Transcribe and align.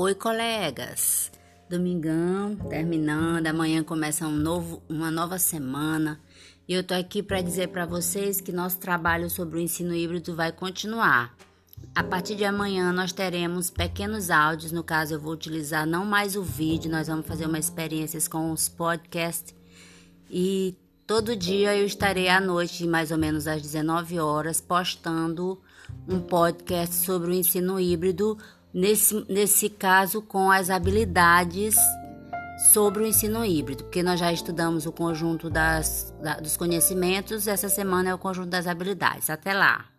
Oi, 0.00 0.14
colegas! 0.14 1.28
Domingão, 1.68 2.54
terminando, 2.54 3.48
amanhã 3.48 3.82
começa 3.82 4.28
um 4.28 4.30
novo, 4.30 4.80
uma 4.88 5.10
nova 5.10 5.40
semana 5.40 6.20
e 6.68 6.72
eu 6.72 6.84
tô 6.84 6.94
aqui 6.94 7.20
para 7.20 7.42
dizer 7.42 7.70
para 7.70 7.84
vocês 7.84 8.40
que 8.40 8.52
nosso 8.52 8.78
trabalho 8.78 9.28
sobre 9.28 9.58
o 9.58 9.60
ensino 9.60 9.92
híbrido 9.92 10.36
vai 10.36 10.52
continuar. 10.52 11.34
A 11.96 12.04
partir 12.04 12.36
de 12.36 12.44
amanhã 12.44 12.92
nós 12.92 13.10
teremos 13.10 13.70
pequenos 13.70 14.30
áudios, 14.30 14.70
no 14.70 14.84
caso 14.84 15.14
eu 15.14 15.20
vou 15.20 15.32
utilizar 15.32 15.84
não 15.84 16.04
mais 16.04 16.36
o 16.36 16.44
vídeo, 16.44 16.88
nós 16.88 17.08
vamos 17.08 17.26
fazer 17.26 17.46
uma 17.46 17.58
experiência 17.58 18.20
com 18.30 18.52
os 18.52 18.68
podcasts 18.68 19.52
e 20.30 20.76
todo 21.08 21.34
dia 21.34 21.76
eu 21.76 21.84
estarei 21.84 22.28
à 22.28 22.40
noite, 22.40 22.86
mais 22.86 23.10
ou 23.10 23.18
menos 23.18 23.48
às 23.48 23.60
19 23.60 24.20
horas, 24.20 24.60
postando 24.60 25.60
um 26.08 26.20
podcast 26.20 26.94
sobre 27.04 27.30
o 27.32 27.34
ensino 27.34 27.80
híbrido 27.80 28.38
nesse, 28.78 29.26
nesse 29.28 29.68
caso 29.68 30.22
com 30.22 30.50
as 30.50 30.70
habilidades 30.70 31.74
sobre 32.72 33.02
o 33.02 33.06
ensino 33.06 33.44
híbrido, 33.44 33.84
porque 33.84 34.02
nós 34.02 34.20
já 34.20 34.32
estudamos 34.32 34.86
o 34.86 34.92
conjunto 34.92 35.50
das, 35.50 36.14
da, 36.22 36.34
dos 36.34 36.56
conhecimentos, 36.56 37.48
essa 37.48 37.68
semana 37.68 38.10
é 38.10 38.14
o 38.14 38.18
conjunto 38.18 38.48
das 38.48 38.66
habilidades. 38.66 39.30
Até 39.30 39.52
lá! 39.52 39.97